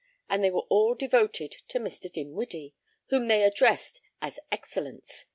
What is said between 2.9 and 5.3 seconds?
whom they addressed as Excellence, without accent.